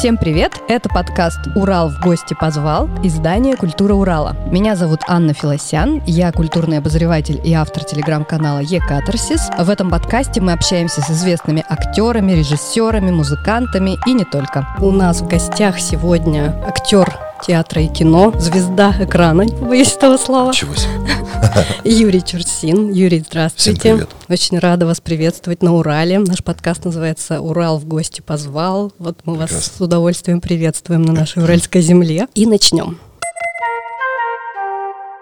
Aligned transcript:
Всем 0.00 0.16
привет! 0.16 0.62
Это 0.66 0.88
подкаст 0.88 1.40
«Урал 1.54 1.90
в 1.90 2.00
гости 2.00 2.32
позвал» 2.32 2.88
издание 3.02 3.54
«Культура 3.54 3.92
Урала». 3.92 4.34
Меня 4.50 4.74
зовут 4.74 5.00
Анна 5.06 5.34
Филосян, 5.34 6.02
я 6.06 6.32
культурный 6.32 6.78
обозреватель 6.78 7.38
и 7.44 7.52
автор 7.52 7.84
телеграм-канала 7.84 8.60
«Екатарсис». 8.60 9.50
В 9.58 9.68
этом 9.68 9.90
подкасте 9.90 10.40
мы 10.40 10.52
общаемся 10.52 11.02
с 11.02 11.10
известными 11.10 11.62
актерами, 11.68 12.32
режиссерами, 12.32 13.10
музыкантами 13.10 13.98
и 14.06 14.14
не 14.14 14.24
только. 14.24 14.66
У 14.80 14.90
нас 14.90 15.20
в 15.20 15.28
гостях 15.28 15.78
сегодня 15.78 16.54
актер 16.66 17.29
театра 17.42 17.82
и 17.82 17.88
кино, 17.88 18.32
звезда 18.38 18.94
экрана, 19.00 19.42
не 19.42 19.54
побоюсь 19.54 19.92
этого 19.92 20.16
слова. 20.16 20.52
Чего 20.52 20.74
себе. 20.74 20.90
Юрий 21.84 22.22
Чурсин. 22.24 22.92
Юрий, 22.92 23.20
здравствуйте. 23.26 23.80
Всем 23.80 23.96
привет. 23.98 24.10
Очень 24.28 24.58
рада 24.58 24.86
вас 24.86 25.00
приветствовать 25.00 25.62
на 25.62 25.74
Урале. 25.74 26.18
Наш 26.18 26.44
подкаст 26.44 26.84
называется 26.84 27.40
«Урал 27.40 27.78
в 27.78 27.86
гости 27.86 28.20
позвал». 28.20 28.92
Вот 28.98 29.20
мы 29.24 29.34
вас 29.34 29.50
Прекрасно. 29.50 29.76
с 29.78 29.80
удовольствием 29.80 30.40
приветствуем 30.40 31.02
на 31.02 31.12
нашей 31.12 31.42
уральской 31.42 31.80
земле. 31.80 32.28
И 32.34 32.46
начнем. 32.46 32.98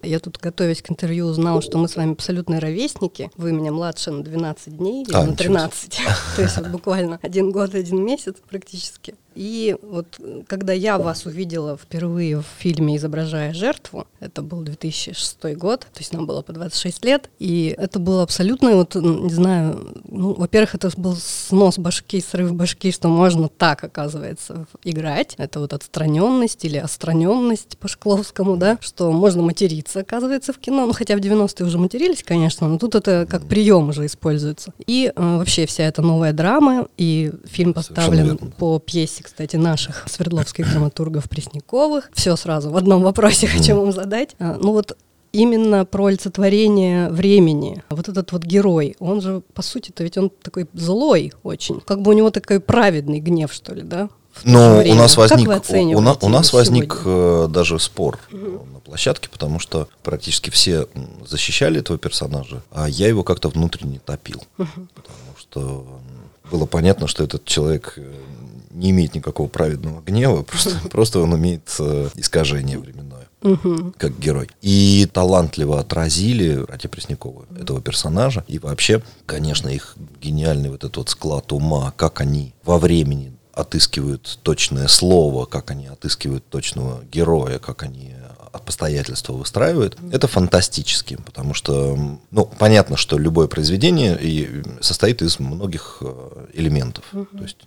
Я 0.03 0.21
тут, 0.21 0.39
готовясь 0.39 0.81
к 0.81 0.91
интервью, 0.91 1.27
узнала, 1.27 1.61
что 1.61 1.77
мы 1.77 1.89
с 1.89 1.97
вами 1.97 2.12
абсолютные 2.12 2.61
ровесники. 2.61 3.31
Вы 3.37 3.53
меня 3.53 3.73
младше 3.73 4.11
на 4.12 4.23
12 4.23 4.77
дней 4.77 5.05
А, 5.12 5.25
на 5.25 5.31
ничего 5.31 5.37
13. 5.37 6.01
То 6.37 6.43
есть 6.43 6.57
вот 6.57 6.69
буквально 6.69 7.19
один 7.21 7.51
год, 7.51 7.75
один 7.75 8.05
месяц 8.05 8.37
практически. 8.48 9.15
И 9.38 9.77
вот 9.83 10.20
когда 10.48 10.73
я 10.73 10.98
вас 10.98 11.24
увидела 11.24 11.77
впервые 11.77 12.41
в 12.41 12.47
фильме 12.59 12.97
«Изображая 12.97 13.55
жертву», 13.55 14.09
это 14.19 14.42
был 14.42 14.62
2006 14.62 15.55
год, 15.56 15.83
то 15.83 16.01
есть 16.01 16.12
нам 16.12 16.27
было 16.27 16.42
по 16.42 16.52
26 16.52 17.05
лет, 17.05 17.30
и 17.38 17.73
это 17.78 18.01
было 18.01 18.24
абсолютно, 18.24 18.73
вот, 18.73 18.97
не 18.97 19.33
знаю, 19.33 19.95
ну, 20.09 20.33
во-первых, 20.33 20.74
это 20.74 20.91
был 20.97 21.14
снос 21.14 21.78
башки, 21.78 22.20
срыв 22.20 22.52
башки, 22.52 22.91
что 22.91 23.06
можно 23.06 23.48
так, 23.48 23.84
оказывается, 23.84 24.67
играть. 24.83 25.34
Это 25.39 25.61
вот 25.61 25.73
отстраненность 25.73 26.64
или 26.64 26.78
остраненность 26.78 27.78
по 27.78 27.86
Шкловскому, 27.86 28.56
да, 28.56 28.77
что 28.80 29.12
можно 29.12 29.42
материться, 29.42 30.00
оказывается, 30.00 30.52
в 30.52 30.58
кино. 30.58 30.84
Ну, 30.86 30.92
хотя 30.92 31.14
в 31.14 31.20
90-е 31.20 31.64
уже 31.64 31.78
матерились, 31.78 32.25
конечно, 32.25 32.67
но 32.67 32.77
тут 32.77 32.97
это 32.97 33.25
как 33.30 33.47
прием 33.47 33.91
уже 33.91 34.06
используется. 34.06 34.73
И 34.89 35.12
э, 35.14 35.36
вообще 35.36 35.64
вся 35.67 35.84
эта 35.84 36.02
новая 36.02 36.33
драма, 36.33 36.89
и 36.97 37.30
фильм 37.45 37.73
поставлен 37.73 38.36
по 38.36 38.80
пьесе, 38.80 39.28
кстати, 39.29 39.57
наших 39.57 40.05
свердловских 40.09 40.71
драматургов 40.73 41.29
Пресняковых. 41.29 42.11
Все 42.15 42.34
сразу 42.34 42.71
в 42.71 42.77
одном 42.77 43.03
вопросе 43.03 43.47
хочу 43.47 43.77
вам 43.77 43.93
задать. 43.93 44.35
А, 44.39 44.57
Ну 44.59 44.73
вот 44.73 44.97
именно 45.33 45.85
про 45.85 46.07
олицетворение 46.07 47.11
времени. 47.11 47.83
Вот 47.91 48.09
этот 48.09 48.33
вот 48.33 48.43
герой, 48.43 48.97
он 48.98 49.20
же, 49.20 49.43
по 49.53 49.61
сути-то, 49.61 50.03
ведь 50.03 50.17
он 50.17 50.31
такой 50.31 50.67
злой 50.73 51.35
очень. 51.43 51.81
Как 51.81 52.01
бы 52.01 52.11
у 52.11 52.15
него 52.15 52.31
такой 52.31 52.59
праведный 52.59 53.20
гнев, 53.20 53.53
что 53.53 53.75
ли, 53.75 53.83
да? 53.83 54.09
Но 54.44 54.77
у 54.77 54.78
время. 54.78 54.94
нас 54.97 55.14
Как 55.17 55.31
возник, 55.31 55.48
у, 55.48 55.98
у 55.98 56.00
на- 56.00 56.14
у 56.20 56.28
нас 56.28 56.53
возник 56.53 57.00
э, 57.05 57.48
даже 57.50 57.78
спор 57.78 58.19
э, 58.31 58.58
на 58.72 58.80
площадке, 58.80 59.28
потому 59.28 59.58
что 59.58 59.89
практически 60.03 60.50
все 60.50 60.86
защищали 61.27 61.80
этого 61.80 61.98
персонажа, 61.98 62.62
а 62.70 62.89
я 62.89 63.08
его 63.08 63.25
как-то 63.25 63.48
внутренне 63.48 64.00
топил, 64.05 64.42
потому 64.56 65.36
что 65.39 65.86
было 66.50 66.67
понятно, 66.67 67.06
что 67.06 67.25
этот 67.25 67.45
человек 67.45 67.95
э, 67.97 68.12
не 68.70 68.91
имеет 68.91 69.14
никакого 69.14 69.48
праведного 69.48 70.00
гнева, 70.00 70.42
просто, 70.48 70.77
просто 70.91 71.20
он 71.20 71.36
имеет 71.36 71.75
э, 71.78 72.08
искажение 72.14 72.78
временное. 72.78 73.19
Мгм. 73.41 73.95
как 73.97 74.19
герой. 74.19 74.50
И 74.62 75.08
талантливо 75.12 75.78
отразили 75.78 76.55
Ратя 76.69 76.89
Преснякова, 76.89 77.45
этого 77.56 77.80
персонажа. 77.80 78.45
И 78.48 78.58
вообще, 78.58 79.00
конечно, 79.27 79.69
их 79.69 79.95
гениальный 80.20 80.70
вот 80.70 80.83
этот 80.83 80.97
вот 80.97 81.08
склад 81.11 81.52
ума, 81.52 81.92
как 81.97 82.20
они 82.20 82.52
во 82.64 82.78
времени 82.78 83.33
отыскивают 83.59 84.39
точное 84.42 84.89
слово, 84.89 85.45
как 85.47 85.70
они 85.70 85.87
отыскивают 85.87 86.47
точного 86.48 87.02
героя, 87.11 87.58
как 87.58 87.83
они 87.83 88.14
обстоятельства 88.52 89.33
выстраивают, 89.35 89.96
это 90.13 90.27
фантастически, 90.27 91.17
потому 91.24 91.55
что, 91.55 92.19
ну, 92.30 92.51
понятно, 92.58 92.96
что 92.96 93.19
любое 93.19 93.46
произведение 93.46 94.19
и 94.20 94.63
состоит 94.80 95.23
из 95.23 95.39
многих 95.39 95.98
э, 96.01 96.46
элементов. 96.55 97.05
То 97.11 97.42
есть 97.42 97.58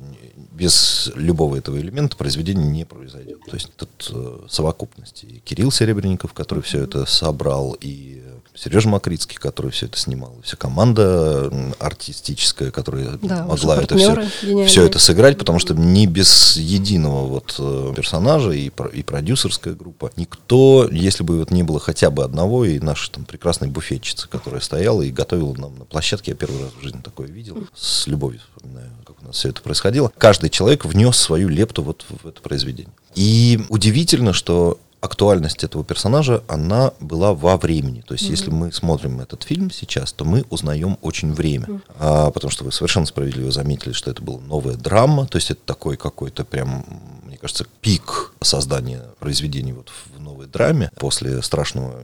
без 0.51 1.11
любого 1.15 1.55
этого 1.57 1.79
элемента 1.79 2.17
произведение 2.17 2.67
не 2.67 2.85
произойдет. 2.85 3.39
То 3.45 3.53
есть 3.53 3.71
тут 3.75 4.11
э, 4.11 4.39
совокупность. 4.49 5.23
И 5.23 5.39
Кирилл 5.45 5.71
Серебренников, 5.71 6.33
который 6.33 6.63
все 6.63 6.83
это 6.83 7.05
собрал, 7.05 7.77
и 7.79 8.23
Сережа 8.53 8.89
Макритский, 8.89 9.37
который 9.37 9.71
все 9.71 9.85
это 9.85 9.97
снимал, 9.97 10.35
и 10.39 10.45
вся 10.45 10.57
команда 10.57 11.51
артистическая, 11.79 12.69
которая 12.69 13.17
Да, 13.21 13.45
могла 13.45 13.81
это 13.81 13.97
все, 13.97 14.13
гениальные. 14.41 14.67
все 14.67 14.85
это 14.85 14.99
сыграть, 14.99 15.37
потому 15.37 15.59
что 15.59 15.73
не 15.81 16.05
без 16.05 16.57
единого 16.57 17.25
вот 17.25 17.55
э, 17.59 17.93
персонажа 17.95 18.51
и, 18.51 18.71
и 18.93 19.03
продюсерская 19.03 19.73
группа, 19.73 20.11
никто, 20.15 20.87
если 20.91 21.23
бы 21.23 21.39
вот 21.39 21.51
не 21.51 21.63
было 21.63 21.79
хотя 21.79 22.09
бы 22.09 22.23
одного, 22.23 22.65
и 22.65 22.79
нашей 22.79 23.11
там 23.11 23.25
прекрасной 23.25 23.69
буфетчицы, 23.69 24.29
которая 24.29 24.61
стояла 24.61 25.01
и 25.01 25.11
готовила 25.11 25.53
нам 25.55 25.77
на 25.77 25.85
площадке, 25.85 26.31
я 26.31 26.37
первый 26.37 26.61
раз 26.61 26.71
в 26.79 26.83
жизни 26.83 27.01
такое 27.03 27.27
видел, 27.27 27.67
с 27.75 28.07
любовью 28.07 28.41
вспоминаю, 28.55 28.91
как 29.05 29.21
у 29.21 29.25
нас 29.25 29.35
все 29.35 29.49
это 29.49 29.61
происходило, 29.61 30.11
каждый 30.17 30.49
человек 30.49 30.85
внес 30.85 31.17
свою 31.17 31.49
лепту 31.49 31.83
вот 31.83 32.05
в 32.09 32.27
это 32.27 32.41
произведение. 32.41 32.93
И 33.15 33.59
удивительно, 33.69 34.33
что 34.33 34.79
актуальность 35.01 35.63
этого 35.63 35.83
персонажа, 35.83 36.43
она 36.47 36.93
была 36.99 37.33
во 37.33 37.57
времени. 37.57 38.01
То 38.01 38.13
есть, 38.13 38.29
если 38.29 38.51
мы 38.51 38.71
смотрим 38.71 39.19
этот 39.19 39.43
фильм 39.43 39.71
сейчас, 39.71 40.13
то 40.13 40.25
мы 40.25 40.45
узнаем 40.49 40.97
очень 41.01 41.33
время. 41.33 41.81
А, 41.99 42.29
потому 42.31 42.51
что 42.51 42.63
вы 42.63 42.71
совершенно 42.71 43.07
справедливо 43.07 43.51
заметили, 43.51 43.93
что 43.93 44.11
это 44.11 44.21
была 44.21 44.39
новая 44.39 44.75
драма. 44.75 45.25
То 45.25 45.37
есть, 45.37 45.51
это 45.51 45.61
такой 45.65 45.97
какой-то 45.97 46.45
прям, 46.45 46.85
мне 47.25 47.37
кажется, 47.37 47.65
пик 47.81 48.33
создания 48.41 49.01
произведений 49.19 49.73
вот 49.73 49.89
в 49.89 50.19
новой 50.19 50.45
драме 50.45 50.91
после 50.97 51.41
страшного 51.41 52.03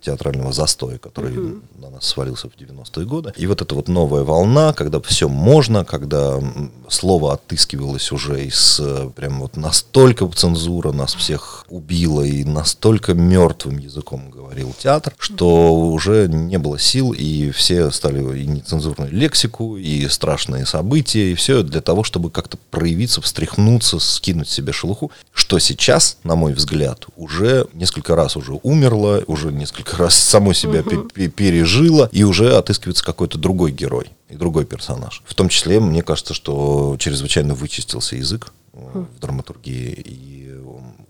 театрального 0.00 0.52
застоя, 0.52 0.98
который 0.98 1.60
на 1.76 1.90
нас 1.90 2.06
свалился 2.06 2.48
в 2.48 2.56
90-е 2.56 3.06
годы. 3.06 3.32
И 3.36 3.46
вот 3.46 3.62
эта 3.62 3.74
вот 3.74 3.88
новая 3.88 4.22
волна, 4.22 4.72
когда 4.72 5.00
все 5.00 5.28
можно, 5.28 5.84
когда 5.84 6.40
слово 6.88 7.34
отыскивалось 7.34 8.12
уже 8.12 8.44
из 8.44 8.80
э, 8.80 9.10
прям 9.14 9.40
вот 9.40 9.56
настолько 9.56 10.28
цензура 10.28 10.92
нас 10.92 11.14
всех 11.14 11.66
убила 11.68 12.22
и 12.22 12.44
настолько 12.44 13.14
мертвым 13.14 13.78
языком 13.78 14.30
говорил 14.30 14.74
театр, 14.78 15.14
что 15.18 15.74
уже 15.74 16.28
не 16.28 16.58
было 16.58 16.78
сил, 16.78 17.12
и 17.12 17.50
все 17.50 17.90
стали 17.90 18.18
и 18.38 18.46
нецензурную 18.46 19.12
лексику, 19.12 19.76
и 19.76 20.08
страшные 20.08 20.64
события, 20.66 21.32
и 21.32 21.34
все 21.34 21.62
для 21.62 21.80
того, 21.80 22.04
чтобы 22.04 22.30
как-то 22.30 22.56
проявиться, 22.70 23.20
встряхнуться, 23.20 23.98
скинуть 23.98 24.48
с 24.48 24.52
себя 24.52 24.72
шелуху, 24.72 25.10
что 25.32 25.58
сейчас, 25.58 26.18
на 26.24 26.36
мой 26.36 26.52
взгляд, 26.52 27.06
уже 27.16 27.66
несколько 27.72 28.14
раз 28.14 28.36
уже 28.36 28.58
умерло, 28.62 29.22
уже 29.26 29.52
несколько 29.52 29.87
раз 29.94 30.14
само 30.16 30.52
себя 30.52 30.82
пе- 30.82 31.28
пережило, 31.28 32.08
и 32.12 32.24
уже 32.24 32.56
отыскивается 32.56 33.04
какой-то 33.04 33.38
другой 33.38 33.72
герой 33.72 34.10
и 34.28 34.34
другой 34.36 34.64
персонаж. 34.66 35.22
В 35.26 35.34
том 35.34 35.48
числе, 35.48 35.80
мне 35.80 36.02
кажется, 36.02 36.34
что 36.34 36.96
чрезвычайно 36.98 37.54
вычистился 37.54 38.16
язык 38.16 38.52
э, 38.72 38.78
в 39.16 39.20
драматургии 39.20 39.92
и 40.04 40.54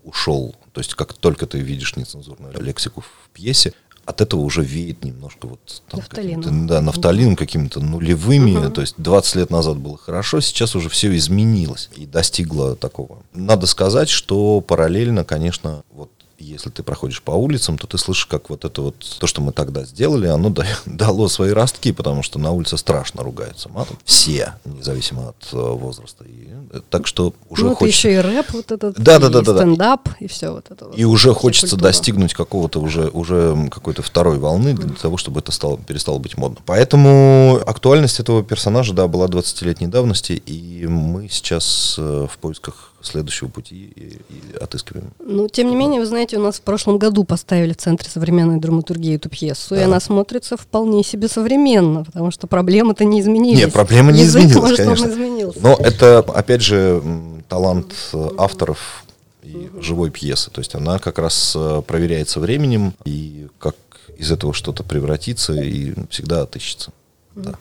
ушел. 0.03 0.55
То 0.73 0.81
есть, 0.81 0.93
как 0.95 1.13
только 1.13 1.45
ты 1.45 1.59
видишь 1.59 1.95
нецензурную 1.95 2.53
лексику 2.61 3.01
в 3.01 3.29
пьесе, 3.33 3.73
от 4.05 4.21
этого 4.21 4.41
уже 4.41 4.63
веет 4.63 5.03
немножко 5.03 5.45
вот 5.47 5.83
там 5.87 5.99
Нафталином. 5.99 6.65
да, 6.65 6.81
нафталином 6.81 7.35
какими-то 7.35 7.79
нулевыми. 7.79 8.71
То 8.71 8.81
есть 8.81 8.95
20 8.97 9.35
лет 9.35 9.49
назад 9.51 9.77
было 9.77 9.97
хорошо, 9.99 10.41
сейчас 10.41 10.75
уже 10.75 10.89
все 10.89 11.15
изменилось 11.15 11.91
и 11.95 12.07
достигло 12.07 12.75
такого. 12.75 13.19
Надо 13.33 13.67
сказать, 13.67 14.09
что 14.09 14.61
параллельно, 14.61 15.23
конечно, 15.23 15.83
вот 15.91 16.09
если 16.39 16.69
ты 16.69 16.83
проходишь 16.83 17.21
по 17.21 17.31
улицам, 17.31 17.77
то 17.77 17.87
ты 17.87 17.97
слышишь, 17.97 18.25
как 18.25 18.49
вот 18.49 18.65
это 18.65 18.81
вот, 18.81 18.95
то, 19.19 19.27
что 19.27 19.41
мы 19.41 19.51
тогда 19.51 19.83
сделали, 19.83 20.27
оно 20.27 20.49
да- 20.49 20.65
дало 20.85 21.27
свои 21.27 21.51
ростки, 21.51 21.91
потому 21.91 22.23
что 22.23 22.39
на 22.39 22.51
улице 22.51 22.77
страшно 22.77 23.23
ругаются 23.23 23.69
матом. 23.69 23.97
Все, 24.05 24.53
независимо 24.65 25.29
от 25.29 25.53
э, 25.53 25.57
возраста. 25.57 26.23
И, 26.25 26.47
э, 26.71 26.81
так 26.89 27.07
что 27.07 27.33
уже 27.49 27.65
ну, 27.65 27.75
хочется... 27.75 28.07
еще 28.07 28.17
и 28.17 28.21
рэп 28.21 28.51
вот 28.53 28.71
этот, 28.71 28.95
Да, 28.95 29.19
да, 29.19 29.29
да, 29.29 29.41
да, 29.41 29.53
да. 29.53 29.57
стендап, 29.57 30.09
и 30.19 30.27
все 30.27 30.51
вот 30.51 30.65
это 30.69 30.85
вот. 30.85 30.97
И 30.97 31.05
уже 31.05 31.33
хочется 31.33 31.75
культура. 31.75 31.89
достигнуть 31.89 32.33
какого-то 32.33 32.79
уже, 32.79 33.09
уже 33.09 33.69
какой-то 33.69 34.01
второй 34.01 34.39
волны 34.39 34.73
для 34.73 34.95
того, 34.95 35.17
чтобы 35.17 35.39
это 35.39 35.51
стало, 35.51 35.77
перестало 35.77 36.19
быть 36.19 36.37
модно. 36.37 36.57
Поэтому 36.65 37.59
актуальность 37.65 38.19
этого 38.19 38.43
персонажа, 38.43 38.93
да, 38.93 39.07
была 39.07 39.27
20-летней 39.27 39.87
давности, 39.87 40.33
и 40.33 40.87
мы 40.87 41.27
сейчас 41.29 41.95
э, 41.97 42.27
в 42.31 42.37
поисках 42.37 42.88
следующего 43.01 43.47
пути 43.47 43.91
и, 43.95 44.19
и 44.29 44.55
отыскиваем. 44.59 45.11
Ну, 45.19 45.47
тем 45.47 45.69
не 45.69 45.75
менее, 45.75 45.99
вы 46.01 46.05
знаете, 46.05 46.37
у 46.37 46.41
нас 46.41 46.57
в 46.57 46.61
прошлом 46.61 46.97
году 46.97 47.23
поставили 47.23 47.73
в 47.73 47.77
Центре 47.77 48.09
современной 48.09 48.59
драматургии 48.59 49.15
эту 49.15 49.29
пьесу, 49.29 49.75
и 49.75 49.79
Да. 49.79 49.85
она 49.85 49.99
смотрится 49.99 50.57
вполне 50.57 51.03
себе 51.03 51.27
современно, 51.27 52.03
потому 52.03 52.31
что 52.31 52.47
проблемы-то 52.47 53.05
не 53.05 53.21
изменились. 53.21 53.59
Нет, 53.59 53.73
проблема 53.73 54.11
не 54.11 54.21
Язык, 54.23 54.43
изменилась, 54.43 54.61
может, 54.61 54.79
он 54.79 54.85
конечно. 54.85 55.07
изменился. 55.07 55.59
Но 55.61 55.75
это, 55.79 56.19
опять 56.19 56.61
же, 56.61 57.01
талант 57.47 57.93
э, 58.13 58.29
авторов 58.37 59.05
и 59.43 59.69
живой 59.81 60.11
пьесы. 60.11 60.51
То 60.51 60.59
есть 60.59 60.75
она 60.75 60.99
как 60.99 61.17
раз 61.19 61.53
э, 61.55 61.81
проверяется 61.87 62.39
временем, 62.39 62.93
и 63.05 63.47
как 63.57 63.75
из 64.17 64.31
этого 64.31 64.53
что-то 64.53 64.83
превратится 64.83 65.53
и 65.53 65.93
всегда 66.09 66.41
отыщется. 66.41 66.91
Да. 67.35 67.53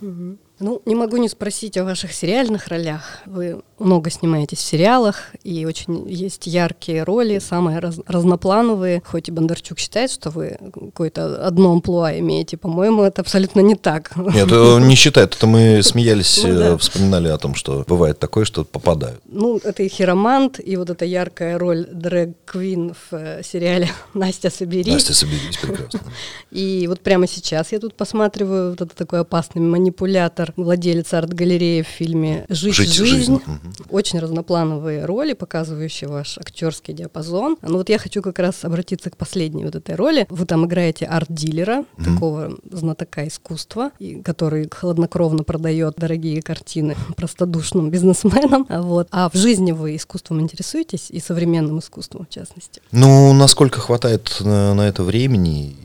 Ну, 0.61 0.83
не 0.87 0.95
могу 0.95 1.17
не 1.19 1.29
спросить 1.29 1.77
о 1.77 1.85
ваших 1.85 2.13
сериальных 2.13 2.69
ролях. 2.69 3.03
Вы 3.27 3.61
много 3.79 4.11
снимаетесь 4.11 4.59
в 4.59 4.63
сериалах, 4.63 5.35
и 5.45 5.65
очень 5.67 6.09
есть 6.09 6.47
яркие 6.47 7.05
роли, 7.05 7.39
самые 7.39 7.79
раз, 7.79 8.01
разноплановые. 8.07 9.03
Хоть 9.07 9.29
и 9.29 9.33
Бондарчук 9.33 9.79
считает, 9.79 10.11
что 10.11 10.31
вы 10.31 10.59
какое-то 10.73 11.47
одно 11.47 11.73
амплуа 11.73 12.19
имеете, 12.19 12.57
по-моему, 12.57 13.03
это 13.03 13.23
абсолютно 13.23 13.61
не 13.61 13.77
так. 13.77 14.17
Нет, 14.17 14.51
не 14.51 14.95
считает. 14.95 15.37
Это 15.37 15.47
мы 15.47 15.83
смеялись, 15.83 16.43
ну, 16.43 16.59
да. 16.59 16.79
вспоминали 16.79 17.29
о 17.29 17.39
том, 17.39 17.55
что 17.55 17.85
бывает 17.87 18.19
такое, 18.19 18.45
что 18.45 18.65
попадают. 18.65 19.21
Ну, 19.27 19.61
это 19.63 19.83
и 19.83 19.89
хиромант, 19.89 20.61
и 20.65 20.77
вот 20.77 20.91
эта 20.91 21.05
яркая 21.05 21.59
роль 21.59 21.87
дрэг-квин 21.93 22.95
в 22.95 23.15
э, 23.15 23.43
сериале 23.45 23.89
«Настя, 24.15 24.51
соберись». 24.51 24.93
Настя, 24.93 25.15
соберись, 25.15 25.57
прекрасно. 25.57 26.01
И 26.51 26.87
вот 26.89 27.01
прямо 27.01 27.27
сейчас 27.27 27.73
я 27.73 27.79
тут 27.79 27.95
посматриваю 27.95 28.71
вот 28.71 28.81
это 28.81 28.97
такой 28.97 29.21
опасный 29.21 29.63
манипулятор, 29.63 30.48
владелец 30.57 31.13
арт-галереи 31.15 31.83
в 31.83 31.87
фильме 31.87 32.45
«Жить, 32.49 32.75
Жить 32.75 32.93
жизнь». 32.93 33.17
жизнь. 33.17 33.35
Угу. 33.35 33.97
Очень 33.97 34.19
разноплановые 34.19 35.05
роли, 35.05 35.33
показывающие 35.33 36.09
ваш 36.09 36.39
актерский 36.39 36.95
диапазон. 36.95 37.57
Ну 37.63 37.79
вот 37.79 37.89
я 37.89 37.99
хочу 37.99 38.23
как 38.23 38.39
раз 38.39 38.65
обратиться 38.65 39.11
к 39.11 39.17
последней 39.17 39.65
вот 39.65 39.75
этой 39.75 39.95
роли. 39.95 40.27
Вы 40.31 40.47
там 40.47 40.67
играете 40.67 41.07
арт-дилера, 41.07 41.85
угу. 41.97 42.05
такого 42.05 42.53
знатока 42.71 43.27
искусства, 43.27 43.91
который 44.25 44.69
хладнокровно 44.71 45.45
продает 45.45 45.95
дорогие 45.97 46.43
картины 46.43 46.97
простодушным 47.17 47.91
бизнесменам. 47.91 48.67
Вот. 48.69 49.09
А 49.11 49.29
в 49.31 49.35
жизни 49.35 49.73
вы 49.73 49.97
искусством 49.97 50.41
интересуетесь 50.41 51.11
и 51.11 51.21
современным 51.21 51.79
искусством 51.79 52.27
в 52.27 52.35
частности? 52.35 52.81
Ну, 52.93 53.33
насколько 53.33 53.81
хватает 53.81 54.37
на, 54.41 54.75
на 54.75 54.89
это 54.89 55.03
времени 55.03 55.77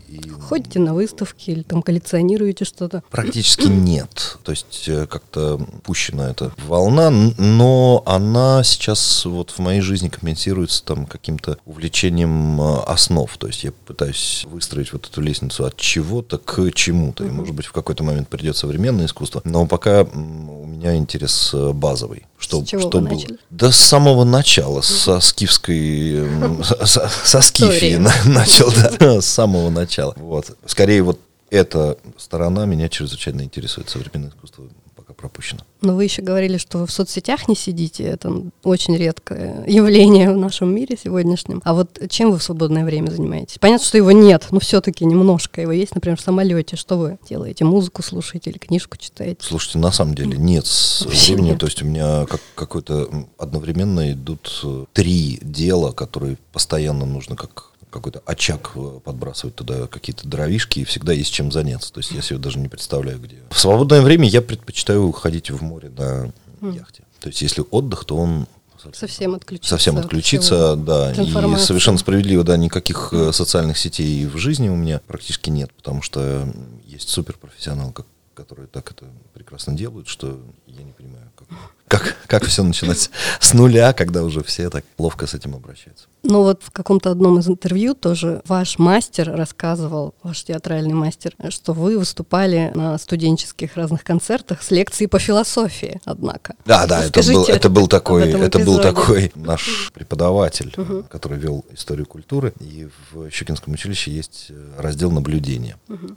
Ходите 0.41 0.79
на 0.79 0.93
выставки 0.93 1.51
или 1.51 1.63
там 1.63 1.81
коллекционируете 1.81 2.65
что-то? 2.65 3.03
Практически 3.09 3.67
нет. 3.67 4.37
То 4.43 4.51
есть 4.51 4.85
э, 4.87 5.07
как-то 5.07 5.59
пущена 5.83 6.29
эта 6.29 6.51
волна, 6.67 7.09
но 7.09 8.03
она 8.05 8.63
сейчас 8.63 9.25
вот 9.25 9.51
в 9.51 9.59
моей 9.59 9.81
жизни 9.81 10.09
компенсируется 10.09 10.83
там 10.83 11.05
каким-то 11.05 11.57
увлечением 11.65 12.61
э, 12.61 12.79
основ. 12.87 13.35
То 13.37 13.47
есть 13.47 13.63
я 13.63 13.71
пытаюсь 13.71 14.45
выстроить 14.49 14.93
вот 14.93 15.07
эту 15.07 15.21
лестницу 15.21 15.65
от 15.65 15.77
чего-то 15.77 16.37
к 16.37 16.71
чему-то. 16.71 17.23
И, 17.25 17.29
может 17.29 17.55
быть, 17.55 17.65
в 17.65 17.71
какой-то 17.71 18.03
момент 18.03 18.27
придет 18.27 18.57
современное 18.57 19.05
искусство. 19.05 19.41
Но 19.45 19.65
пока 19.65 20.03
у 20.03 20.65
меня 20.65 20.95
интерес 20.95 21.51
э, 21.53 21.71
базовый. 21.71 22.25
Что, 22.43 22.61
с 22.61 22.67
чего 22.67 22.81
что 22.81 22.99
вы 22.99 23.07
было? 23.07 23.13
начали? 23.13 23.37
Да 23.51 23.71
с 23.71 23.77
самого 23.77 24.25
начала, 24.25 24.81
со 24.81 25.21
скифской, 25.21 26.27
со, 26.63 27.09
со 27.23 27.41
скифии 27.41 27.95
начал, 28.27 28.69
да, 28.99 29.21
с 29.21 29.25
самого 29.25 29.69
начала. 29.69 30.02
Вот. 30.15 30.57
Скорее 30.65 31.03
вот 31.03 31.19
эта 31.49 31.97
сторона 32.17 32.65
меня 32.65 32.89
чрезвычайно 32.89 33.41
интересует, 33.41 33.89
современное 33.89 34.29
искусство 34.29 34.65
пропущено. 35.13 35.61
Но 35.81 35.95
вы 35.95 36.03
еще 36.03 36.21
говорили, 36.21 36.57
что 36.57 36.79
вы 36.79 36.87
в 36.87 36.91
соцсетях 36.91 37.47
не 37.47 37.55
сидите. 37.55 38.03
Это 38.03 38.43
очень 38.63 38.95
редкое 38.97 39.63
явление 39.67 40.31
в 40.31 40.37
нашем 40.37 40.73
мире 40.73 40.97
сегодняшнем. 41.01 41.61
А 41.63 41.73
вот 41.73 41.99
чем 42.09 42.31
вы 42.31 42.39
в 42.39 42.43
свободное 42.43 42.83
время 42.83 43.09
занимаетесь? 43.09 43.57
Понятно, 43.59 43.85
что 43.85 43.97
его 43.97 44.11
нет, 44.11 44.47
но 44.51 44.59
все-таки 44.59 45.05
немножко 45.05 45.61
его 45.61 45.71
есть, 45.71 45.95
например, 45.95 46.17
в 46.17 46.21
самолете. 46.21 46.75
Что 46.75 46.97
вы 46.97 47.17
делаете? 47.27 47.63
Музыку 47.63 48.01
слушаете 48.03 48.49
или 48.49 48.57
книжку 48.57 48.97
читаете? 48.97 49.37
Слушайте, 49.41 49.79
на 49.79 49.91
самом 49.91 50.15
деле 50.15 50.37
нет 50.37 50.65
времени. 51.05 51.51
Нет. 51.51 51.59
То 51.59 51.67
есть 51.67 51.81
у 51.81 51.85
меня 51.85 52.25
как, 52.25 52.41
какой-то 52.55 53.09
одновременно 53.37 54.11
идут 54.11 54.61
э, 54.63 54.85
три 54.93 55.39
дела, 55.41 55.91
которые 55.91 56.37
постоянно 56.51 57.05
нужно 57.05 57.35
как 57.35 57.72
какой-то 57.93 58.21
очаг 58.25 58.71
э, 58.75 58.99
подбрасывать 59.03 59.55
туда 59.55 59.87
какие-то 59.87 60.27
дровишки, 60.27 60.79
и 60.79 60.83
всегда 60.83 61.13
есть 61.13 61.31
чем 61.31 61.51
заняться. 61.51 61.93
То 61.93 61.99
есть 61.99 62.11
я 62.11 62.21
себе 62.21 62.39
даже 62.39 62.59
не 62.59 62.67
представляю, 62.67 63.19
где. 63.19 63.37
В 63.51 63.59
свободное 63.59 64.01
время 64.01 64.27
я 64.27 64.41
предпочитаю 64.41 65.11
ходить 65.11 65.51
в 65.51 65.61
море 65.61 65.89
на 65.89 66.33
яхте. 66.61 67.03
То 67.19 67.29
есть 67.29 67.41
если 67.41 67.63
отдых, 67.71 68.03
то 68.03 68.17
он 68.17 68.47
совсем 68.91 69.35
отключиться. 69.35 69.69
Совсем 69.69 69.97
отключиться, 69.97 70.75
да. 70.75 71.13
И 71.13 71.57
совершенно 71.57 71.97
справедливо, 71.97 72.43
да, 72.43 72.57
никаких 72.57 73.09
э, 73.13 73.31
социальных 73.31 73.77
сетей 73.77 74.25
в 74.25 74.37
жизни 74.37 74.67
у 74.67 74.75
меня 74.75 74.99
практически 75.07 75.49
нет, 75.49 75.71
потому 75.73 76.01
что 76.01 76.51
есть 76.85 77.09
суперпрофессионал, 77.09 77.91
как, 77.91 78.07
которые 78.33 78.67
так 78.67 78.91
это 78.91 79.05
прекрасно 79.33 79.73
делают, 79.73 80.07
что 80.07 80.39
я 80.67 80.83
не 80.83 80.91
понимаю, 80.91 81.31
как, 81.35 81.47
как, 81.87 82.17
как 82.27 82.45
все 82.45 82.63
начинать 82.63 83.09
с 83.39 83.53
нуля, 83.53 83.93
когда 83.93 84.23
уже 84.23 84.43
все 84.43 84.69
так 84.69 84.83
ловко 84.97 85.27
с 85.27 85.33
этим 85.33 85.55
обращаются. 85.55 86.07
Ну 86.25 86.43
вот 86.43 86.61
в 86.63 86.71
каком-то 86.71 87.11
одном 87.11 87.39
из 87.39 87.49
интервью 87.49 87.95
тоже 87.95 88.41
ваш 88.47 88.79
мастер 88.79 89.29
рассказывал, 89.35 90.15
ваш 90.23 90.45
театральный 90.45 90.93
мастер, 90.93 91.35
что 91.49 91.73
вы 91.73 91.99
выступали 91.99 92.71
на 92.73 92.97
студенческих 92.97 93.75
разных 93.75 94.05
концертах 94.05 94.63
с 94.63 94.71
лекцией 94.71 95.09
по 95.09 95.19
философии, 95.19 95.99
однако. 96.05 96.55
Да, 96.65 96.87
да, 96.87 97.03
это 97.03 97.21
был, 97.23 97.43
это 97.43 97.69
был 97.69 97.87
такой, 97.87 98.29
это 98.29 98.59
был 98.59 98.79
такой 98.79 99.33
наш 99.35 99.91
преподаватель, 99.93 100.73
угу. 100.77 101.03
который 101.09 101.37
вел 101.37 101.65
историю 101.73 102.05
культуры, 102.05 102.53
и 102.61 102.87
в 103.11 103.29
Щукинском 103.29 103.73
училище 103.73 104.11
есть 104.11 104.49
раздел 104.77 105.11
наблюдения. 105.11 105.75
Угу. 105.89 106.07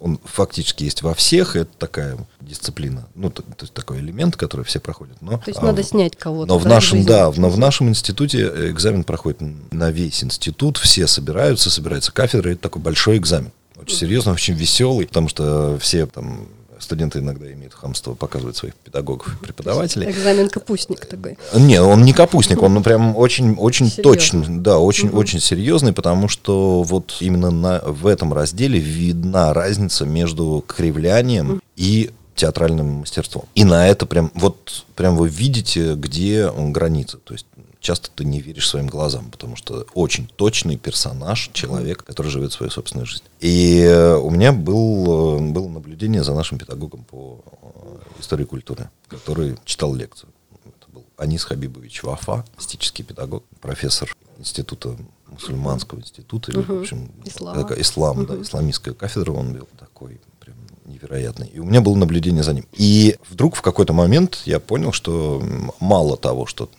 Он 0.00 0.20
фактически 0.24 0.84
есть 0.84 1.00
во 1.00 1.14
всех, 1.14 1.56
это 1.56 1.70
такая 1.78 2.18
дисциплина, 2.40 3.08
ну 3.14 3.30
то, 3.30 3.42
то 3.42 3.62
есть 3.62 3.72
такой 3.72 4.00
элемент, 4.00 4.36
который 4.36 4.66
все 4.66 4.78
проходят. 4.78 5.16
Но, 5.22 5.38
то 5.38 5.44
есть 5.46 5.60
а, 5.62 5.66
надо 5.66 5.82
снять 5.82 6.16
кого-то. 6.16 6.52
Но 6.52 6.58
в 6.58 6.66
нашем, 6.66 7.04
да, 7.04 7.32
но 7.34 7.48
в 7.48 7.58
нашем 7.58 7.88
институте 7.88 8.46
экзамен 8.70 9.04
проходит 9.04 9.37
на 9.40 9.90
весь 9.90 10.22
институт, 10.24 10.76
все 10.76 11.06
собираются, 11.06 11.70
собирается 11.70 12.12
кафедра, 12.12 12.50
это 12.50 12.62
такой 12.62 12.82
большой 12.82 13.18
экзамен. 13.18 13.50
Очень 13.80 13.96
серьезно, 13.96 14.32
очень 14.32 14.54
веселый, 14.54 15.06
потому 15.06 15.28
что 15.28 15.78
все 15.80 16.06
там 16.06 16.48
студенты 16.80 17.18
иногда 17.18 17.50
имеют 17.52 17.74
хамство 17.74 18.14
показывать 18.14 18.56
своих 18.56 18.74
педагогов 18.74 19.34
и 19.34 19.44
преподавателей. 19.44 20.10
Экзамен 20.10 20.48
капустник 20.48 21.06
такой. 21.06 21.36
Не, 21.54 21.80
он 21.80 22.04
не 22.04 22.12
капустник, 22.12 22.62
он 22.62 22.82
прям 22.82 23.16
очень, 23.16 23.54
очень 23.54 23.90
точный, 23.90 24.58
да, 24.58 24.78
очень, 24.78 25.08
угу. 25.08 25.18
очень 25.18 25.40
серьезный, 25.40 25.92
потому 25.92 26.28
что 26.28 26.82
вот 26.82 27.16
именно 27.20 27.50
на, 27.50 27.80
в 27.80 28.06
этом 28.06 28.32
разделе 28.32 28.78
видна 28.78 29.52
разница 29.52 30.04
между 30.04 30.64
кривлянием 30.66 31.50
угу. 31.50 31.60
и 31.76 32.10
театральным 32.34 33.00
мастерством. 33.00 33.44
И 33.54 33.64
на 33.64 33.88
это 33.88 34.06
прям, 34.06 34.30
вот 34.34 34.84
прям 34.94 35.16
вы 35.16 35.28
видите, 35.28 35.94
где 35.94 36.50
граница. 36.56 37.18
То 37.18 37.34
есть 37.34 37.46
часто 37.80 38.10
ты 38.14 38.24
не 38.24 38.40
веришь 38.40 38.68
своим 38.68 38.86
глазам, 38.86 39.30
потому 39.30 39.56
что 39.56 39.86
очень 39.94 40.26
точный 40.26 40.76
персонаж, 40.76 41.50
человек, 41.52 42.04
который 42.04 42.28
живет 42.28 42.52
свою 42.52 42.70
собственную 42.70 43.06
жизнь. 43.06 43.24
И 43.40 43.80
э, 43.80 44.16
у 44.16 44.30
меня 44.30 44.52
был, 44.52 45.38
э, 45.38 45.52
было 45.52 45.68
наблюдение 45.68 46.24
за 46.24 46.34
нашим 46.34 46.58
педагогом 46.58 47.04
по 47.04 47.40
э, 47.62 48.20
истории 48.20 48.44
культуры, 48.44 48.90
который 49.08 49.56
читал 49.64 49.94
лекцию. 49.94 50.30
Это 50.64 50.92
был 50.92 51.04
Анис 51.16 51.44
Хабибович 51.44 52.02
Вафа, 52.02 52.44
мистический 52.56 53.04
педагог, 53.04 53.44
профессор 53.60 54.14
института 54.38 54.96
мусульманского 55.26 56.00
института, 56.00 56.52
или, 56.52 56.60
в 56.60 56.80
общем, 56.80 57.10
ислам, 57.24 57.72
ислам 57.80 58.26
да, 58.26 58.40
исламистская 58.40 58.94
кафедра 58.94 59.32
он 59.32 59.54
вел, 59.54 59.68
такой 59.78 60.20
прям 60.40 60.56
невероятный. 60.86 61.48
И 61.48 61.58
у 61.58 61.64
меня 61.64 61.80
было 61.80 61.94
наблюдение 61.96 62.42
за 62.42 62.54
ним. 62.54 62.66
И 62.72 63.16
вдруг 63.28 63.56
в 63.56 63.62
какой-то 63.62 63.92
момент 63.92 64.42
я 64.46 64.58
понял, 64.58 64.92
что 64.92 65.42
мало 65.80 66.16
того, 66.16 66.46
что 66.46 66.70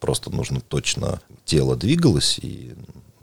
просто 0.00 0.30
нужно 0.30 0.60
точно 0.60 1.20
тело 1.44 1.76
двигалось 1.76 2.38
и 2.42 2.74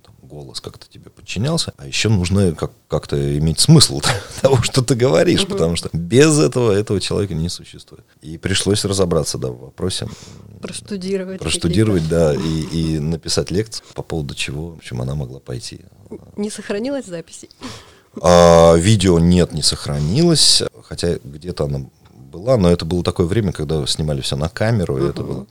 там, 0.04 0.14
голос 0.22 0.62
как-то 0.62 0.88
тебе 0.90 1.10
подчинялся, 1.10 1.74
а 1.78 1.88
еще 1.88 2.10
нужно 2.10 2.54
как- 2.54 2.72
как-то 2.88 3.38
иметь 3.38 3.60
смысл 3.60 4.02
того, 4.42 4.62
что 4.64 4.82
ты 4.84 4.96
говоришь, 4.96 5.46
потому 5.48 5.76
что 5.76 5.90
без 5.94 6.40
этого 6.40 6.72
этого 6.72 7.00
человека 7.00 7.34
не 7.34 7.50
существует. 7.50 8.04
И 8.22 8.38
пришлось 8.38 8.86
разобраться, 8.86 9.38
да, 9.38 9.50
в 9.50 9.60
вопросе. 9.60 10.08
Проштудировать. 10.62 11.40
Проштудировать, 11.40 12.08
да, 12.08 12.34
и, 12.34 12.62
и 12.96 13.00
написать 13.00 13.52
лекцию, 13.52 13.86
по 13.94 14.02
поводу 14.02 14.34
чего, 14.34 14.70
в 14.72 14.78
общем, 14.78 15.02
она 15.02 15.16
могла 15.16 15.40
пойти. 15.40 15.82
Не 16.38 16.50
сохранилась 16.50 17.06
записи? 17.06 17.50
А, 18.22 18.76
видео 18.76 19.20
нет, 19.20 19.54
не 19.54 19.62
сохранилось, 19.64 20.64
хотя 20.84 21.18
где-то 21.24 21.66
она 21.66 21.86
была, 22.14 22.58
но 22.58 22.70
это 22.72 22.86
было 22.86 23.04
такое 23.04 23.26
время, 23.26 23.52
когда 23.52 23.86
снимали 23.88 24.22
все 24.22 24.36
на 24.36 24.50
камеру, 24.50 24.98
и 25.04 25.10
это 25.10 25.24
было 25.24 25.46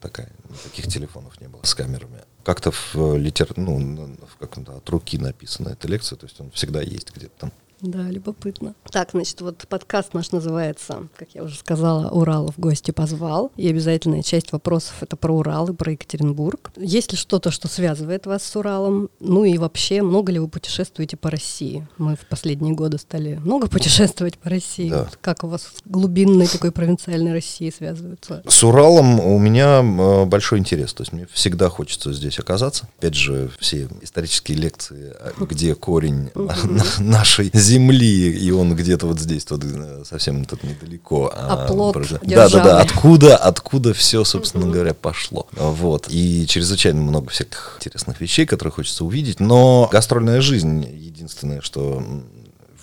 такая, 0.00 0.30
никаких 0.48 0.86
телефонов 0.88 1.40
не 1.40 1.48
было 1.48 1.60
с 1.62 1.74
камерами. 1.74 2.22
Как-то 2.44 2.70
в 2.70 2.94
э, 2.96 3.18
литер, 3.18 3.52
ну, 3.56 4.16
в 4.26 4.36
каком-то 4.36 4.76
от 4.76 4.88
руки 4.88 5.18
написана 5.18 5.70
эта 5.70 5.88
лекция, 5.88 6.16
то 6.16 6.26
есть 6.26 6.40
он 6.40 6.50
всегда 6.50 6.80
есть 6.80 7.14
где-то 7.14 7.38
там. 7.38 7.52
Да, 7.80 8.02
любопытно. 8.10 8.74
Так, 8.90 9.10
значит, 9.12 9.40
вот 9.40 9.66
подкаст 9.68 10.12
наш 10.12 10.32
называется, 10.32 11.08
как 11.16 11.28
я 11.34 11.44
уже 11.44 11.56
сказала, 11.56 12.08
«Урал 12.10 12.50
в 12.50 12.58
гости 12.58 12.90
позвал». 12.90 13.52
И 13.56 13.68
обязательная 13.68 14.22
часть 14.22 14.50
вопросов— 14.52 14.94
это 15.00 15.16
про 15.16 15.32
Урал 15.32 15.68
и 15.68 15.74
про 15.74 15.92
Екатеринбург. 15.92 16.72
Есть 16.76 17.12
ли 17.12 17.18
что-то, 17.18 17.50
что 17.50 17.68
связывает 17.68 18.26
вас 18.26 18.42
с 18.42 18.56
Уралом? 18.56 19.10
Ну 19.20 19.44
и 19.44 19.58
вообще, 19.58 20.02
много 20.02 20.32
ли 20.32 20.40
вы 20.40 20.48
путешествуете 20.48 21.16
по 21.16 21.30
России? 21.30 21.86
Мы 21.98 22.16
в 22.16 22.26
последние 22.26 22.74
годы 22.74 22.98
стали 22.98 23.36
много 23.36 23.68
путешествовать 23.68 24.38
по 24.38 24.50
России. 24.50 24.90
Да. 24.90 25.04
Вот 25.04 25.18
как 25.20 25.44
у 25.44 25.48
вас 25.48 25.62
с 25.62 25.82
глубинной 25.84 26.48
такой 26.48 26.72
провинциальной 26.72 27.32
Россией 27.32 27.70
связываются? 27.70 28.42
С 28.48 28.64
Уралом 28.64 29.20
у 29.20 29.38
меня 29.38 29.82
э, 29.82 30.24
большой 30.24 30.58
интерес. 30.58 30.92
То 30.94 31.02
есть 31.02 31.12
мне 31.12 31.28
всегда 31.32 31.68
хочется 31.68 32.12
здесь 32.12 32.40
оказаться. 32.40 32.88
Опять 32.98 33.14
же, 33.14 33.50
все 33.60 33.88
исторические 34.02 34.58
лекции, 34.58 35.14
где 35.38 35.76
корень 35.76 36.30
нашей 36.98 37.50
земли, 37.68 38.30
и 38.30 38.50
он 38.50 38.74
где-то 38.74 39.06
вот 39.06 39.20
здесь, 39.20 39.46
вот 39.50 39.62
э, 39.64 40.02
совсем 40.04 40.44
тут 40.44 40.62
недалеко. 40.64 41.32
А 41.34 41.66
плод 41.66 41.96
Да, 42.22 42.48
да, 42.48 42.64
да, 42.64 42.80
откуда, 42.80 43.36
откуда 43.36 43.94
все, 43.94 44.24
собственно 44.24 44.66
говоря, 44.66 44.94
пошло. 44.94 45.46
Вот. 45.52 46.06
И 46.08 46.46
чрезвычайно 46.46 47.00
много 47.00 47.30
всяких 47.30 47.76
интересных 47.78 48.20
вещей, 48.20 48.46
которые 48.46 48.72
хочется 48.72 49.04
увидеть, 49.04 49.40
но 49.40 49.88
гастрольная 49.92 50.40
жизнь 50.40 50.84
единственное, 50.84 51.60
что 51.60 52.02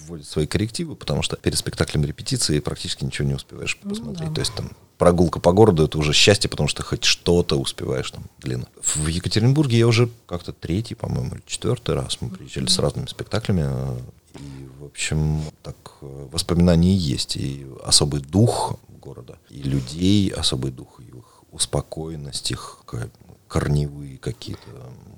вводит 0.06 0.28
свои 0.28 0.46
коррективы, 0.46 0.96
потому 0.96 1.22
что 1.22 1.36
перед 1.36 1.58
спектаклем 1.58 2.06
репетиции 2.06 2.60
практически 2.60 3.04
ничего 3.04 3.28
не 3.28 3.34
успеваешь 3.34 3.78
посмотреть. 3.78 4.22
Ну, 4.22 4.28
да. 4.30 4.34
То 4.34 4.40
есть 4.40 4.54
там 4.54 4.72
прогулка 4.98 5.40
по 5.40 5.52
городу 5.52 5.86
это 5.86 5.98
уже 5.98 6.14
счастье, 6.14 6.50
потому 6.50 6.70
что 6.70 6.84
хоть 6.84 7.04
что-то 7.04 7.58
успеваешь 7.58 8.10
там 8.12 8.24
длину. 8.40 8.66
В 8.82 9.08
Екатеринбурге 9.08 9.80
я 9.80 9.88
уже 9.88 10.10
как-то 10.28 10.54
третий, 10.54 10.96
по-моему, 10.96 11.36
или 11.36 11.44
четвертый 11.46 11.96
раз 11.96 12.18
мы 12.22 12.30
приезжали 12.30 12.68
с 12.68 12.80
разными 12.80 13.08
спектаклями. 13.08 13.66
И, 14.40 14.68
в 14.80 14.86
общем, 14.86 15.42
так 15.64 15.76
э, 16.02 16.28
воспоминания 16.32 16.96
есть. 16.96 17.38
И 17.38 17.66
особый 17.84 18.22
дух 18.22 18.78
города, 19.02 19.38
и 19.50 19.62
людей, 19.62 20.30
особый 20.30 20.72
дух, 20.72 21.00
их 21.00 21.44
успокоенность, 21.52 22.52
их 22.52 22.82
корневые 23.48 24.18
какие-то 24.18 24.70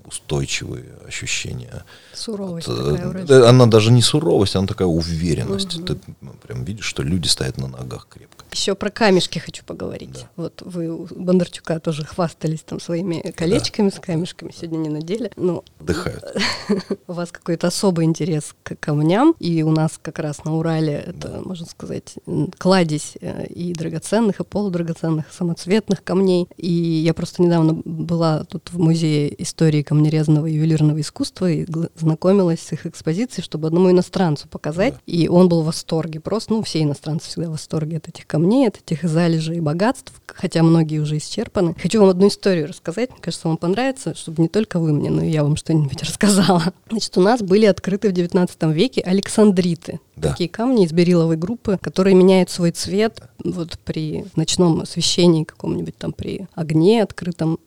устойчивые 0.07 0.85
ощущения. 1.05 1.83
Суровость 2.13 2.67
от, 2.67 2.77
такая 2.77 3.07
вроде. 3.09 3.33
Она 3.43 3.65
даже 3.65 3.91
не 3.91 4.01
суровость, 4.01 4.55
она 4.55 4.65
такая 4.65 4.87
уверенность. 4.87 5.77
Угу. 5.77 5.85
Ты 5.85 5.97
прям 6.41 6.63
видишь, 6.63 6.85
что 6.85 7.03
люди 7.03 7.27
стоят 7.27 7.57
на 7.57 7.67
ногах 7.67 8.07
крепко. 8.09 8.45
Еще 8.53 8.73
про 8.73 8.89
камешки 8.89 9.39
хочу 9.39 9.65
поговорить. 9.65 10.13
Да. 10.13 10.29
Вот 10.37 10.61
вы 10.65 10.89
у 10.89 11.07
Бондарчука 11.13 11.79
тоже 11.79 12.05
хвастались 12.05 12.61
там 12.61 12.79
своими 12.79 13.31
колечками 13.31 13.89
да. 13.89 13.97
с 13.97 13.99
камешками, 13.99 14.53
сегодня 14.55 14.77
не 14.77 14.89
надели. 14.89 15.29
Ну, 15.35 15.63
Отдыхают. 15.79 16.23
У 17.07 17.13
вас 17.13 17.31
какой-то 17.31 17.67
особый 17.67 18.05
интерес 18.05 18.55
к 18.63 18.75
камням, 18.77 19.35
и 19.39 19.61
у 19.63 19.71
нас 19.71 19.99
как 20.01 20.19
раз 20.19 20.45
на 20.45 20.55
Урале 20.55 20.93
это, 20.93 21.27
да. 21.27 21.41
можно 21.41 21.67
сказать, 21.67 22.15
кладезь 22.57 23.17
э, 23.19 23.47
и 23.47 23.73
драгоценных, 23.73 24.39
и 24.39 24.43
полудрагоценных, 24.43 25.25
самоцветных 25.31 26.03
камней. 26.03 26.47
И 26.55 26.71
я 26.71 27.13
просто 27.13 27.41
недавно 27.41 27.81
была 28.17 28.43
тут 28.45 28.71
в 28.71 28.79
музее 28.79 29.31
истории 29.43 29.83
камнерезного 29.83 30.47
ювелирного 30.47 30.99
искусства 31.01 31.51
и 31.51 31.67
знакомилась 31.95 32.61
с 32.61 32.71
их 32.71 32.87
экспозицией, 32.87 33.43
чтобы 33.43 33.67
одному 33.67 33.91
иностранцу 33.91 34.47
показать. 34.47 34.95
Да. 34.95 34.99
И 35.05 35.27
он 35.27 35.49
был 35.49 35.61
в 35.61 35.65
восторге. 35.65 36.19
Просто, 36.19 36.53
ну, 36.53 36.63
все 36.63 36.81
иностранцы 36.81 37.27
всегда 37.27 37.49
в 37.49 37.51
восторге 37.51 37.97
от 37.97 38.07
этих 38.07 38.25
камней 38.25 38.67
от 38.67 38.77
этих 38.77 39.03
залежей 39.03 39.59
богатств, 39.59 40.11
хотя 40.25 40.63
многие 40.63 40.97
уже 40.97 41.17
исчерпаны. 41.17 41.75
Хочу 41.79 41.99
вам 41.99 42.09
одну 42.09 42.27
историю 42.27 42.67
рассказать, 42.67 43.11
мне 43.11 43.19
кажется, 43.21 43.47
вам 43.47 43.57
понравится, 43.57 44.15
чтобы 44.15 44.41
не 44.41 44.47
только 44.47 44.79
вы 44.79 44.93
мне, 44.93 45.11
но 45.11 45.21
и 45.21 45.29
я 45.29 45.43
вам 45.43 45.55
что-нибудь 45.55 46.01
рассказала. 46.07 46.73
Значит, 46.89 47.15
у 47.17 47.21
нас 47.21 47.41
были 47.41 47.67
открыты 47.67 48.09
в 48.09 48.13
XIX 48.13 48.73
веке 48.73 49.01
александриты. 49.01 49.99
Да. 50.17 50.31
Такие 50.31 50.49
камни 50.49 50.83
из 50.83 50.91
бериловой 50.91 51.37
группы, 51.37 51.77
которые 51.79 52.15
меняют 52.15 52.49
свой 52.49 52.71
цвет 52.71 53.21
вот 53.43 53.77
при 53.85 54.25
ночном 54.35 54.81
освещении 54.81 55.43
каком-нибудь 55.43 55.95
там, 55.95 56.11
при 56.11 56.47
огне 56.55 57.03
открытом 57.03 57.59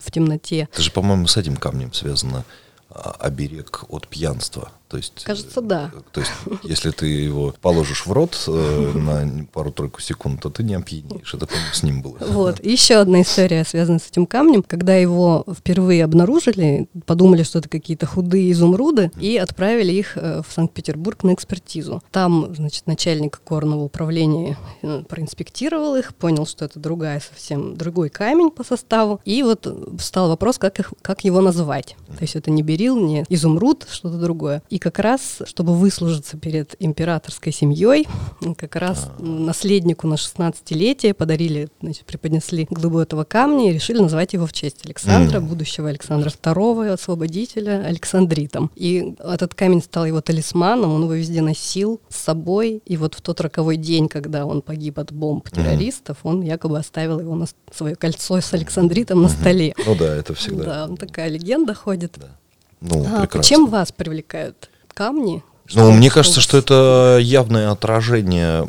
в 0.00 0.10
темноте. 0.10 0.68
Это 0.72 0.82
же, 0.82 0.90
по-моему, 0.90 1.26
с 1.26 1.36
этим 1.36 1.56
камнем 1.56 1.92
связано 1.92 2.44
а, 2.90 3.16
оберег 3.18 3.84
от 3.88 4.08
пьянства. 4.08 4.70
То 4.92 4.98
есть, 4.98 5.24
Кажется, 5.24 5.62
да. 5.62 5.90
То 6.12 6.20
есть, 6.20 6.32
если 6.64 6.90
ты 6.90 7.06
его 7.06 7.54
положишь 7.62 8.04
в 8.04 8.12
рот 8.12 8.44
э, 8.46 8.92
на 8.94 9.46
пару-тройку 9.50 10.02
секунд, 10.02 10.42
то 10.42 10.50
ты 10.50 10.62
не 10.62 10.74
опьянеешь. 10.74 11.32
Это, 11.32 11.46
по-моему, 11.46 11.72
с 11.72 11.82
ним 11.82 12.02
было. 12.02 12.18
Вот. 12.20 12.62
Еще 12.62 12.96
одна 12.96 13.22
история, 13.22 13.64
связанная 13.64 14.00
с 14.00 14.10
этим 14.10 14.26
камнем. 14.26 14.62
Когда 14.62 14.94
его 14.94 15.46
впервые 15.50 16.04
обнаружили, 16.04 16.90
подумали, 17.06 17.42
что 17.42 17.60
это 17.60 17.70
какие-то 17.70 18.04
худые 18.04 18.52
изумруды, 18.52 19.10
и 19.18 19.38
отправили 19.38 19.92
их 19.92 20.18
э, 20.18 20.42
в 20.46 20.52
Санкт-Петербург 20.52 21.22
на 21.22 21.32
экспертизу. 21.32 22.02
Там, 22.10 22.54
значит, 22.54 22.86
начальник 22.86 23.40
горного 23.48 23.84
управления 23.84 24.58
э, 24.82 25.04
проинспектировал 25.08 25.96
их, 25.96 26.14
понял, 26.14 26.44
что 26.44 26.66
это 26.66 26.78
другая, 26.78 27.20
совсем 27.26 27.78
другой 27.78 28.10
камень 28.10 28.50
по 28.50 28.62
составу. 28.62 29.22
И 29.24 29.42
вот 29.42 29.66
встал 29.98 30.28
вопрос, 30.28 30.58
как, 30.58 30.80
их, 30.80 30.92
как 31.00 31.24
его 31.24 31.40
называть. 31.40 31.96
То 32.08 32.20
есть 32.20 32.36
это 32.36 32.50
не 32.50 32.62
берил, 32.62 33.00
не 33.00 33.24
изумруд, 33.30 33.86
что-то 33.90 34.18
другое. 34.18 34.62
И 34.68 34.81
как 34.82 34.98
раз, 34.98 35.42
чтобы 35.44 35.76
выслужиться 35.76 36.36
перед 36.36 36.74
императорской 36.80 37.52
семьей, 37.52 38.08
как 38.56 38.74
раз 38.74 39.04
А-а-а. 39.04 39.22
наследнику 39.22 40.08
на 40.08 40.14
16-летие 40.14 41.14
подарили, 41.14 41.68
значит, 41.80 42.04
преподнесли 42.04 42.66
глыбу 42.68 42.98
этого 42.98 43.22
камня 43.22 43.70
и 43.70 43.74
решили 43.74 44.00
назвать 44.00 44.32
его 44.32 44.44
в 44.44 44.52
честь 44.52 44.84
Александра, 44.84 45.38
mm. 45.38 45.42
будущего 45.42 45.88
Александра 45.88 46.30
II, 46.30 46.88
освободителя, 46.88 47.84
Александритом. 47.86 48.72
И 48.74 49.14
этот 49.20 49.54
камень 49.54 49.82
стал 49.82 50.04
его 50.04 50.20
талисманом, 50.20 50.92
он 50.92 51.02
его 51.04 51.14
везде 51.14 51.42
носил 51.42 52.00
с 52.08 52.16
собой. 52.16 52.82
И 52.84 52.96
вот 52.96 53.14
в 53.14 53.20
тот 53.20 53.40
роковой 53.40 53.76
день, 53.76 54.08
когда 54.08 54.46
он 54.46 54.62
погиб 54.62 54.98
от 54.98 55.12
бомб 55.12 55.48
террористов, 55.48 56.16
mm. 56.24 56.28
он 56.28 56.42
якобы 56.42 56.76
оставил 56.76 57.20
его 57.20 57.36
на 57.36 57.46
свое 57.72 57.94
кольцо 57.94 58.40
с 58.40 58.52
Александритом 58.52 59.22
на 59.22 59.28
столе. 59.28 59.76
Ну 59.86 59.94
да, 59.94 60.16
это 60.16 60.34
всегда. 60.34 60.88
Да, 60.88 60.96
такая 60.96 61.28
легенда 61.28 61.72
ходит. 61.72 62.14
Да. 62.16 62.36
Ну, 62.80 63.06
а, 63.06 63.20
прекрасно. 63.20 63.42
Чем 63.44 63.66
вас 63.66 63.92
привлекают 63.92 64.68
камни? 64.94 65.42
Ну, 65.74 65.90
мне 65.92 66.10
кажется, 66.10 66.40
что 66.40 66.58
это 66.58 67.18
явное 67.20 67.70
отражение. 67.70 68.66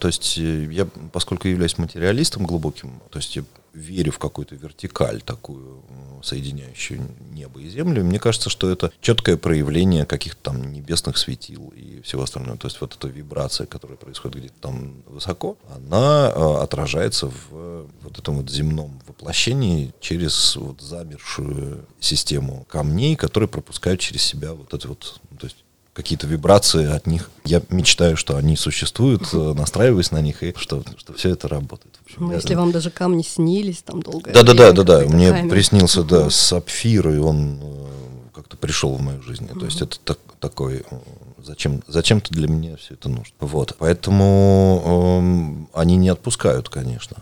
То 0.00 0.08
есть 0.08 0.38
э, 0.38 0.68
я, 0.70 0.86
поскольку 1.12 1.48
являюсь 1.48 1.78
материалистом 1.78 2.46
глубоким, 2.46 2.92
то 3.10 3.18
есть 3.18 3.36
я 3.36 3.42
верю 3.72 4.12
в 4.12 4.18
какую-то 4.18 4.54
вертикаль 4.54 5.22
такую, 5.22 5.82
соединяющую 6.22 7.00
небо 7.30 7.60
и 7.60 7.68
землю, 7.68 8.04
мне 8.04 8.18
кажется, 8.18 8.50
что 8.50 8.70
это 8.70 8.92
четкое 9.00 9.36
проявление 9.36 10.04
каких-то 10.04 10.50
там 10.50 10.72
небесных 10.72 11.16
светил 11.16 11.72
и 11.76 12.00
всего 12.02 12.22
остального. 12.22 12.58
То 12.58 12.66
есть 12.66 12.80
вот 12.80 12.94
эта 12.96 13.08
вибрация, 13.08 13.66
которая 13.66 13.96
происходит 13.96 14.38
где-то 14.38 14.60
там 14.60 15.02
высоко, 15.06 15.56
она 15.74 16.32
э, 16.34 16.62
отражается 16.62 17.28
в 17.28 17.86
вот 18.02 18.18
этом 18.18 18.38
вот 18.38 18.50
земном 18.50 19.00
воплощении 19.06 19.92
через 20.00 20.56
вот 20.56 20.80
замершую 20.80 21.86
систему 22.00 22.66
камней, 22.68 23.16
которые 23.16 23.48
пропускают 23.48 24.00
через 24.00 24.22
себя 24.22 24.52
вот 24.54 24.74
это 24.74 24.88
вот, 24.88 25.20
то 25.38 25.46
есть 25.46 25.56
какие-то 25.98 26.28
вибрации 26.28 26.86
от 26.86 27.08
них. 27.08 27.28
Я 27.44 27.60
мечтаю, 27.70 28.16
что 28.16 28.36
они 28.36 28.54
существуют, 28.54 29.24
э, 29.32 29.52
настраиваюсь 29.54 30.12
на 30.12 30.20
них, 30.20 30.44
и 30.44 30.54
что, 30.56 30.84
что 30.96 31.12
все 31.14 31.30
это 31.30 31.48
работает. 31.48 31.98
общем, 32.04 32.18
ну, 32.20 32.30
я, 32.30 32.36
если 32.36 32.54
вам 32.54 32.70
даже 32.70 32.92
камни 32.92 33.22
снились 33.22 33.82
там 33.82 34.00
долго. 34.00 34.30
Да, 34.32 34.44
да, 34.44 34.54
да, 34.54 34.70
да, 34.70 34.84
да. 34.84 35.00
Мне 35.00 35.32
камень. 35.32 35.50
приснился, 35.50 36.04
да, 36.04 36.30
сапфир, 36.30 37.08
и 37.08 37.18
он 37.18 37.58
э, 37.60 37.86
как-то 38.32 38.56
пришел 38.56 38.94
в 38.94 39.00
мою 39.00 39.20
жизнь. 39.22 39.48
То 39.48 39.64
есть 39.64 39.82
это 39.82 39.98
так, 39.98 40.18
такой 40.38 40.84
э, 40.88 40.98
зачем, 41.42 41.82
зачем-то 41.88 42.32
для 42.32 42.46
меня 42.46 42.76
все 42.76 42.94
это 42.94 43.08
нужно. 43.08 43.34
Вот, 43.40 43.74
поэтому 43.76 45.66
э, 45.74 45.78
они 45.80 45.96
не 45.96 46.10
отпускают, 46.10 46.68
конечно. 46.68 47.16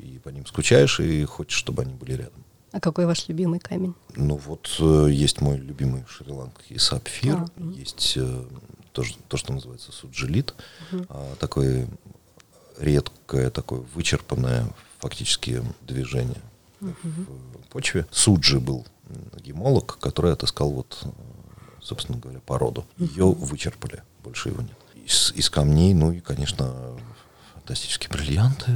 И 0.00 0.18
по 0.18 0.30
ним 0.30 0.46
скучаешь, 0.46 0.98
и 0.98 1.24
хочешь, 1.26 1.56
чтобы 1.56 1.82
они 1.82 1.94
были 1.94 2.14
рядом. 2.14 2.44
А 2.76 2.80
какой 2.80 3.06
ваш 3.06 3.26
любимый 3.28 3.58
камень? 3.58 3.94
Ну 4.16 4.36
вот 4.36 4.76
э, 4.80 5.08
есть 5.10 5.40
мой 5.40 5.56
любимый 5.56 6.04
шри-ланкский 6.06 6.78
сапфир, 6.78 7.36
а, 7.36 7.48
есть 7.74 8.18
э, 8.18 8.44
то, 8.92 9.02
то, 9.28 9.38
что 9.38 9.54
называется 9.54 9.92
суджилит, 9.92 10.54
угу. 10.92 11.06
а, 11.08 11.36
такое 11.36 11.88
редкое, 12.78 13.48
такое 13.48 13.80
вычерпанное 13.94 14.66
фактически 14.98 15.62
движение 15.88 16.42
угу. 16.82 16.92
в 17.64 17.68
почве. 17.70 18.06
Суджи 18.10 18.60
был 18.60 18.86
гемолог, 19.42 19.96
который 19.98 20.34
отыскал 20.34 20.70
вот, 20.70 21.02
собственно 21.80 22.18
говоря, 22.18 22.40
породу. 22.40 22.84
Ее 22.98 23.24
вычерпали, 23.24 24.02
больше 24.22 24.50
его 24.50 24.60
нет. 24.60 24.76
Из, 25.02 25.32
из 25.34 25.48
камней, 25.48 25.94
ну 25.94 26.12
и, 26.12 26.20
конечно, 26.20 26.94
фантастические 27.66 28.10
бриллианты, 28.10 28.66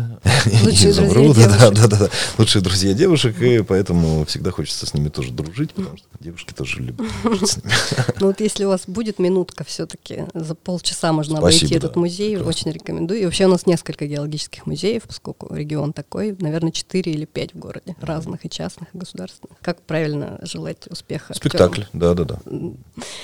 Лучшие 0.64 0.90
изумруды, 0.90 1.46
да, 1.46 1.70
да, 1.70 1.86
да, 1.86 2.08
лучшие 2.38 2.60
друзья 2.60 2.92
девушек, 2.92 3.40
и 3.40 3.62
поэтому 3.62 4.24
всегда 4.24 4.50
хочется 4.50 4.84
с 4.84 4.94
ними 4.94 5.08
тоже 5.08 5.30
дружить, 5.30 5.72
потому 5.72 5.96
что 5.96 6.06
девушки 6.18 6.52
тоже 6.52 6.80
любят 6.80 7.06
дружить 7.22 7.48
с 7.48 7.56
ними. 7.58 7.70
Ну 8.20 8.26
вот 8.26 8.40
если 8.40 8.64
у 8.64 8.68
вас 8.68 8.82
будет 8.86 9.18
минутка 9.18 9.64
все-таки, 9.64 10.24
за 10.34 10.54
полчаса 10.54 11.12
можно 11.12 11.38
обойти 11.38 11.72
этот 11.74 11.96
музей, 11.96 12.36
очень 12.36 12.72
рекомендую. 12.72 13.20
И 13.20 13.24
вообще 13.24 13.46
у 13.46 13.48
нас 13.48 13.64
несколько 13.66 14.06
геологических 14.06 14.66
музеев, 14.66 15.04
поскольку 15.04 15.54
регион 15.54 15.92
такой, 15.92 16.36
наверное, 16.38 16.72
4 16.72 17.12
или 17.12 17.24
5 17.24 17.54
в 17.54 17.58
городе, 17.58 17.94
разных 18.00 18.44
и 18.44 18.50
частных, 18.50 18.88
и 18.92 18.98
государственных. 18.98 19.56
Как 19.62 19.80
правильно 19.82 20.40
желать 20.42 20.86
успеха? 20.88 21.32
Спектакль, 21.34 21.82
да, 21.92 22.14
да, 22.14 22.24
да. 22.24 22.38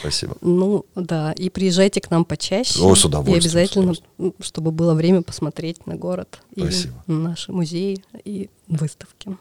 Спасибо. 0.00 0.37
Ну, 0.40 0.87
да, 0.94 1.32
и 1.32 1.50
приезжайте 1.50 2.00
к 2.00 2.11
нам 2.11 2.25
почаще. 2.25 2.80
О, 2.80 2.94
с 2.94 3.04
удовольствием. 3.04 3.37
И 3.37 3.40
обязательно, 3.40 3.94
чтобы 4.40 4.70
было 4.70 4.94
время 4.94 5.23
посмотреть 5.23 5.55
посмотреть 5.56 5.86
на 5.86 5.96
город 5.96 6.40
Спасибо. 6.56 6.94
и 7.06 7.12
наши 7.12 7.50
музеи 7.52 8.04
и 8.25 8.50
выставки. 8.68 9.36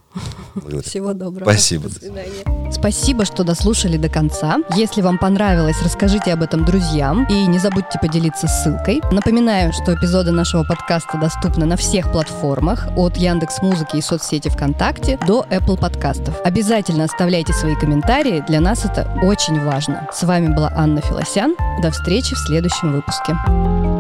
Благодарю. 0.54 0.82
Всего 0.84 1.14
доброго. 1.14 1.50
Спасибо. 1.50 1.90
До 1.90 1.96
свидания. 1.96 2.72
Спасибо, 2.72 3.26
что 3.26 3.44
дослушали 3.44 3.98
до 3.98 4.08
конца. 4.08 4.60
Если 4.76 5.02
вам 5.02 5.18
понравилось, 5.18 5.76
расскажите 5.84 6.32
об 6.32 6.42
этом 6.42 6.64
друзьям 6.64 7.28
и 7.30 7.46
не 7.48 7.60
забудьте 7.60 8.00
поделиться 8.00 8.48
ссылкой. 8.48 9.02
Напоминаю, 9.12 9.74
что 9.74 9.94
эпизоды 9.94 10.32
нашего 10.32 10.64
подкаста 10.64 11.18
доступны 11.18 11.66
на 11.66 11.76
всех 11.76 12.12
платформах 12.12 12.88
от 12.96 13.18
Яндекс 13.18 13.62
Музыки 13.62 13.98
и 13.98 14.02
соцсети 14.02 14.48
ВКонтакте 14.48 15.20
до 15.28 15.46
Apple 15.50 15.78
подкастов. 15.78 16.40
Обязательно 16.46 17.04
оставляйте 17.04 17.52
свои 17.52 17.76
комментарии, 17.76 18.44
для 18.48 18.62
нас 18.62 18.86
это 18.86 19.20
очень 19.22 19.60
важно. 19.66 20.08
С 20.14 20.24
вами 20.24 20.54
была 20.54 20.72
Анна 20.76 21.02
Филосян. 21.02 21.56
До 21.82 21.92
встречи 21.92 22.36
в 22.36 22.40
следующем 22.40 22.94
выпуске. 22.94 23.95